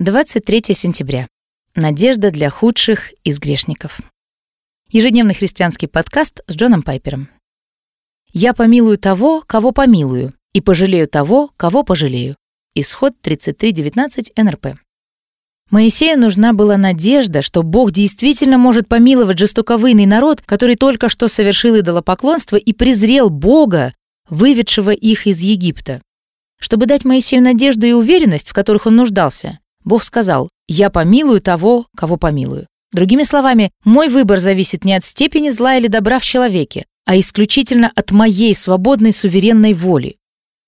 23 0.00 0.62
сентября. 0.74 1.26
Надежда 1.74 2.30
для 2.30 2.50
худших 2.50 3.12
из 3.24 3.40
грешников. 3.40 4.00
Ежедневный 4.92 5.34
христианский 5.34 5.88
подкаст 5.88 6.38
с 6.46 6.54
Джоном 6.54 6.84
Пайпером. 6.84 7.28
«Я 8.32 8.54
помилую 8.54 8.96
того, 8.96 9.42
кого 9.44 9.72
помилую, 9.72 10.34
и 10.52 10.60
пожалею 10.60 11.08
того, 11.08 11.50
кого 11.56 11.82
пожалею». 11.82 12.36
Исход 12.76 13.14
33.19 13.24 14.40
НРП. 14.40 14.78
Моисею 15.72 16.16
нужна 16.20 16.52
была 16.52 16.76
надежда, 16.76 17.42
что 17.42 17.64
Бог 17.64 17.90
действительно 17.90 18.56
может 18.56 18.86
помиловать 18.86 19.40
жестоковыйный 19.40 20.06
народ, 20.06 20.42
который 20.42 20.76
только 20.76 21.08
что 21.08 21.26
совершил 21.26 21.76
идолопоклонство 21.76 22.54
и 22.54 22.72
презрел 22.72 23.30
Бога, 23.30 23.92
выведшего 24.28 24.90
их 24.90 25.26
из 25.26 25.40
Египта. 25.40 26.00
Чтобы 26.60 26.86
дать 26.86 27.04
Моисею 27.04 27.42
надежду 27.42 27.84
и 27.84 27.90
уверенность, 27.90 28.50
в 28.50 28.52
которых 28.52 28.86
он 28.86 28.94
нуждался, 28.94 29.58
Бог 29.88 30.04
сказал, 30.04 30.50
«Я 30.68 30.90
помилую 30.90 31.40
того, 31.40 31.86
кого 31.96 32.18
помилую». 32.18 32.66
Другими 32.92 33.22
словами, 33.22 33.70
мой 33.86 34.08
выбор 34.08 34.38
зависит 34.38 34.84
не 34.84 34.92
от 34.92 35.02
степени 35.02 35.48
зла 35.48 35.76
или 35.76 35.86
добра 35.86 36.18
в 36.18 36.24
человеке, 36.24 36.84
а 37.06 37.18
исключительно 37.18 37.90
от 37.94 38.10
моей 38.10 38.54
свободной 38.54 39.14
суверенной 39.14 39.72
воли. 39.72 40.16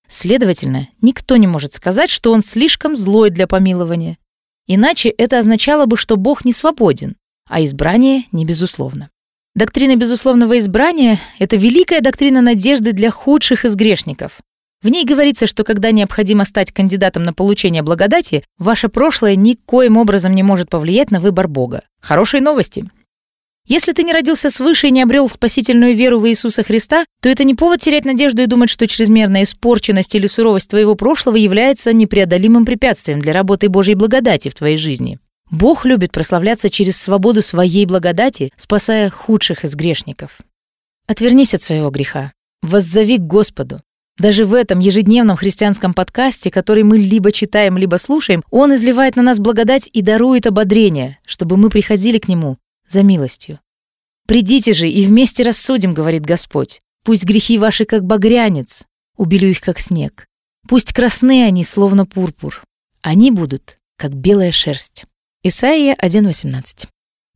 Следовательно, 0.07 0.87
никто 1.01 1.37
не 1.37 1.45
может 1.45 1.73
сказать, 1.73 2.09
что 2.09 2.31
он 2.31 2.41
слишком 2.41 2.95
злой 2.95 3.29
для 3.29 3.45
помилования. 3.45 4.17
Иначе 4.65 5.09
это 5.09 5.37
означало 5.37 5.85
бы, 5.85 5.97
что 5.97 6.17
Бог 6.17 6.43
не 6.43 6.51
свободен, 6.51 7.15
а 7.47 7.63
избрание 7.63 8.23
не 8.31 8.43
безусловно. 8.43 9.11
Доктрина 9.53 9.97
безусловного 9.97 10.57
избрания– 10.57 11.19
это 11.37 11.57
великая 11.57 12.01
доктрина 12.01 12.41
надежды 12.41 12.91
для 12.91 13.11
худших 13.11 13.65
из 13.65 13.75
грешников. 13.75 14.41
В 14.83 14.89
ней 14.89 15.05
говорится, 15.05 15.45
что 15.45 15.63
когда 15.63 15.91
необходимо 15.91 16.43
стать 16.43 16.71
кандидатом 16.71 17.23
на 17.23 17.33
получение 17.33 17.83
благодати, 17.83 18.43
ваше 18.57 18.89
прошлое 18.89 19.35
никоим 19.35 19.97
образом 19.97 20.33
не 20.33 20.41
может 20.41 20.69
повлиять 20.69 21.11
на 21.11 21.19
выбор 21.19 21.47
Бога. 21.47 21.83
Хорошие 22.01 22.41
новости. 22.41 22.89
Если 23.67 23.93
ты 23.93 24.03
не 24.03 24.11
родился 24.11 24.49
свыше 24.49 24.87
и 24.87 24.91
не 24.91 25.03
обрел 25.03 25.29
спасительную 25.29 25.95
веру 25.95 26.19
в 26.19 26.27
Иисуса 26.27 26.63
Христа, 26.63 27.05
то 27.21 27.29
это 27.29 27.43
не 27.43 27.53
повод 27.53 27.79
терять 27.79 28.05
надежду 28.05 28.41
и 28.41 28.47
думать, 28.47 28.71
что 28.71 28.87
чрезмерная 28.87 29.43
испорченность 29.43 30.15
или 30.15 30.25
суровость 30.25 30.69
твоего 30.71 30.95
прошлого 30.95 31.35
является 31.35 31.93
непреодолимым 31.93 32.65
препятствием 32.65 33.21
для 33.21 33.33
работы 33.33 33.69
Божьей 33.69 33.93
благодати 33.93 34.49
в 34.49 34.55
твоей 34.55 34.77
жизни. 34.77 35.19
Бог 35.51 35.85
любит 35.85 36.11
прославляться 36.11 36.71
через 36.71 36.99
свободу 36.99 37.43
своей 37.43 37.85
благодати, 37.85 38.51
спасая 38.55 39.11
худших 39.11 39.63
из 39.63 39.75
грешников. 39.75 40.39
Отвернись 41.07 41.53
от 41.53 41.61
своего 41.61 41.91
греха. 41.91 42.31
Воззови 42.63 43.17
к 43.17 43.21
Господу. 43.21 43.79
Даже 44.21 44.45
в 44.45 44.53
этом 44.53 44.77
ежедневном 44.77 45.35
христианском 45.35 45.95
подкасте, 45.95 46.51
который 46.51 46.83
мы 46.83 46.99
либо 46.99 47.31
читаем, 47.31 47.75
либо 47.75 47.95
слушаем, 47.95 48.43
он 48.51 48.75
изливает 48.75 49.15
на 49.15 49.23
нас 49.23 49.39
благодать 49.39 49.89
и 49.91 50.03
дарует 50.03 50.45
ободрение, 50.45 51.17
чтобы 51.25 51.57
мы 51.57 51.71
приходили 51.71 52.19
к 52.19 52.27
нему 52.27 52.57
за 52.87 53.01
милостью. 53.01 53.59
«Придите 54.27 54.73
же 54.73 54.87
и 54.87 55.07
вместе 55.07 55.41
рассудим»,— 55.41 55.93
говорит 55.95 56.23
Господь. 56.23 56.81
«Пусть 57.03 57.25
грехи 57.25 57.57
ваши, 57.57 57.85
как 57.85 58.05
багрянец, 58.05 58.85
убелю 59.17 59.49
их, 59.49 59.59
как 59.59 59.79
снег. 59.79 60.27
Пусть 60.69 60.93
красны 60.93 61.43
они, 61.43 61.63
словно 61.63 62.05
пурпур. 62.05 62.61
Они 63.01 63.31
будут, 63.31 63.77
как 63.97 64.13
белая 64.13 64.51
шерсть». 64.51 65.05
Исаия 65.41 65.95
1.18. 65.95 66.87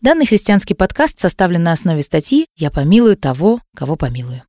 Данный 0.04 0.28
христианский 0.28 0.76
подкаст 0.76 1.18
составлен 1.18 1.64
на 1.64 1.72
основе 1.72 2.04
статьи 2.04 2.46
«Я 2.56 2.70
помилую 2.70 3.18
того, 3.18 3.60
кого 3.76 3.96
помилую». 3.96 4.44